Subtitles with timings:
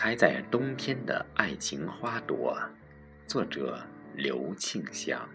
[0.00, 2.56] 开在冬天的爱情花朵，
[3.26, 3.84] 作者
[4.14, 5.28] 刘庆祥。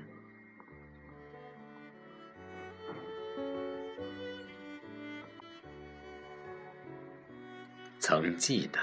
[7.99, 8.79] 曾记得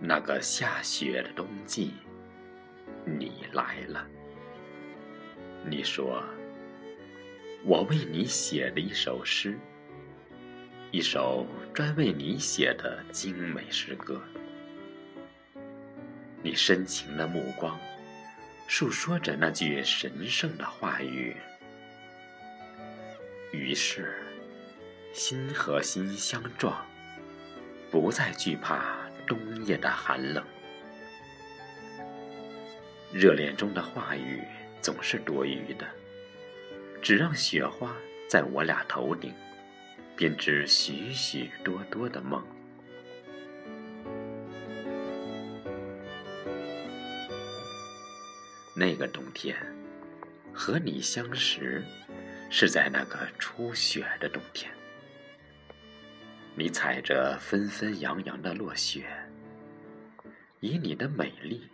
[0.00, 1.92] 那个下雪的冬季，
[3.04, 4.04] 你来了。
[5.64, 6.20] 你说，
[7.62, 9.56] 我为你写了一首诗。
[10.92, 14.20] 一首专为你写的精美诗歌，
[16.42, 17.80] 你深情的目光，
[18.68, 21.34] 诉说着那句神圣的话语。
[23.52, 24.22] 于是，
[25.14, 26.84] 心和心相撞，
[27.90, 28.94] 不再惧怕
[29.26, 30.44] 冬夜的寒冷。
[33.14, 34.42] 热恋中的话语
[34.82, 35.86] 总是多余的，
[37.00, 37.96] 只让雪花
[38.28, 39.32] 在我俩头顶。
[40.16, 42.42] 编织许许多多的梦。
[48.74, 49.56] 那个冬天，
[50.52, 51.84] 和你相识，
[52.50, 54.72] 是在那个初雪的冬天。
[56.54, 59.06] 你踩着纷纷扬扬的落雪，
[60.60, 61.68] 以你的美丽、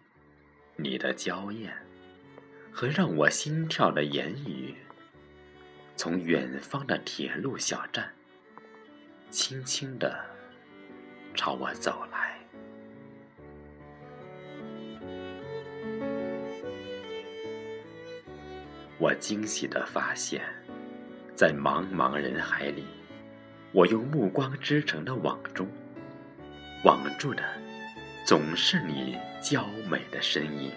[0.76, 1.72] 你的娇艳
[2.72, 4.74] 和让我心跳的言语，
[5.96, 8.12] 从远方的铁路小站。
[9.30, 10.18] 轻轻地
[11.34, 12.38] 朝我走来，
[18.98, 20.42] 我惊喜地发现，
[21.34, 22.86] 在茫茫人海里，
[23.72, 25.68] 我用目光织成的网中，
[26.84, 27.44] 网住的
[28.24, 30.72] 总是你娇美的身影。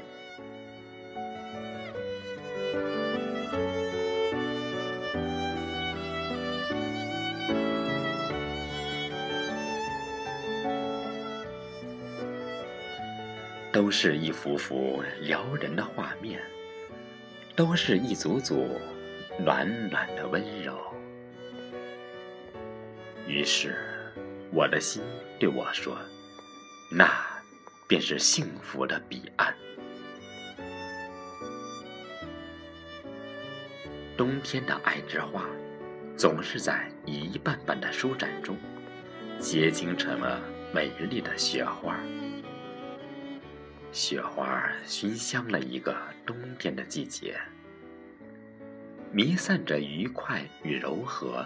[13.72, 16.42] 都是一幅幅撩人的画面，
[17.56, 18.68] 都是一组组
[19.40, 20.78] 暖暖的温柔。
[23.26, 23.74] 于是，
[24.52, 25.02] 我的心
[25.40, 25.98] 对我说
[26.92, 27.10] ：“那
[27.88, 29.56] 便是幸福的彼岸。”
[34.18, 35.46] 冬天的爱之花，
[36.18, 38.58] 总是在一瓣瓣的舒展中，
[39.40, 40.42] 结晶成了
[40.74, 41.98] 美丽的雪花。
[43.92, 47.38] 雪花熏香了一个冬天的季节，
[49.12, 51.46] 弥散着愉快与柔和，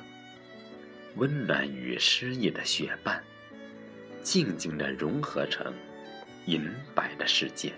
[1.15, 3.23] 温暖与诗意的雪瓣，
[4.21, 5.73] 静静地融合成
[6.45, 7.73] 银白的世界。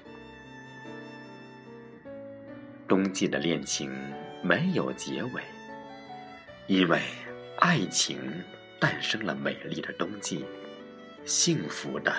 [2.90, 3.90] 冬季的恋情
[4.44, 5.42] 没有结尾，
[6.68, 7.00] 因为
[7.60, 8.20] 爱情
[8.82, 10.44] 诞生了美丽的冬季，
[11.24, 12.14] 幸福的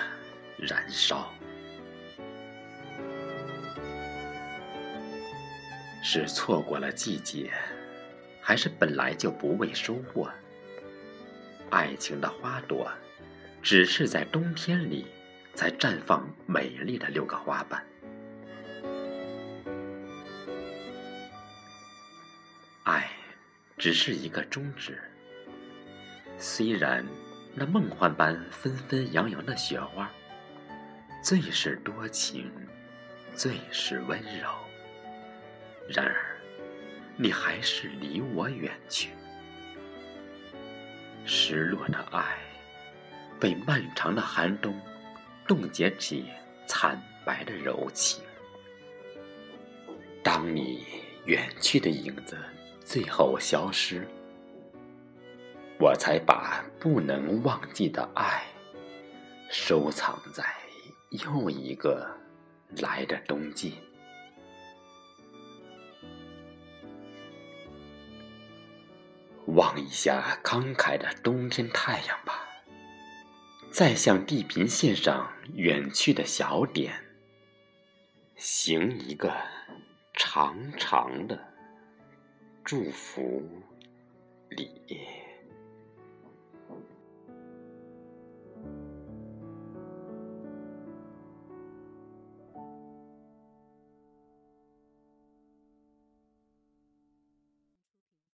[0.57, 1.31] 燃烧。
[6.01, 7.51] 是错过了季节，
[8.41, 10.29] 还是本来就不为收获？
[11.69, 12.91] 爱情的花朵，
[13.61, 15.05] 只是在冬天里
[15.53, 17.85] 才绽放美丽的六个花瓣。
[22.83, 23.07] 爱，
[23.77, 24.97] 只是一个终止。
[26.37, 27.05] 虽然
[27.53, 30.09] 那梦幻般纷纷扬扬的雪花，
[31.21, 32.51] 最是多情，
[33.35, 34.68] 最是温柔。
[35.91, 36.37] 然而，
[37.17, 39.09] 你还是离我远去。
[41.25, 42.37] 失落的爱，
[43.39, 44.79] 被漫长的寒冬
[45.47, 46.25] 冻结起
[46.67, 48.23] 惨白的柔情。
[50.23, 50.85] 当你
[51.25, 52.37] 远去的影子
[52.85, 54.07] 最后消失，
[55.79, 58.43] 我才把不能忘记的爱
[59.49, 60.43] 收藏在
[61.09, 62.07] 又一个
[62.77, 63.79] 来的冬季。
[69.59, 72.47] 望一下慷慨的冬天太阳吧，
[73.69, 76.93] 再向地平线上远去的小点，
[78.37, 79.35] 行一个
[80.13, 81.37] 长长的
[82.63, 83.43] 祝福
[84.47, 84.69] 礼。